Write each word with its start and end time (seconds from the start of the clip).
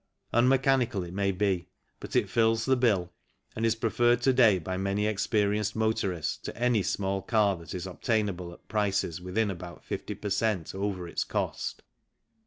Unmechanical 0.33 1.03
it 1.03 1.13
may 1.13 1.29
be, 1.31 1.69
but 1.99 2.15
it 2.15 2.27
fills 2.27 2.65
the 2.65 2.75
bill 2.75 3.13
and 3.55 3.67
is 3.67 3.75
preferred 3.75 4.19
to 4.19 4.33
day 4.33 4.57
by 4.57 4.75
many 4.75 5.05
experienced 5.05 5.75
motorists 5.75 6.37
to 6.37 6.57
any 6.57 6.81
small 6.81 7.21
car 7.21 7.55
that 7.55 7.75
is 7.75 7.85
obtainable 7.85 8.51
at 8.51 8.67
prices 8.67 9.21
within 9.21 9.51
about 9.51 9.85
50 9.85 10.15
per 10.15 10.31
cent, 10.31 10.73
over 10.73 11.07
its 11.07 11.23
cost. 11.23 11.83